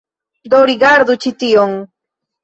[0.53, 1.75] Do, rigardu ĉi tion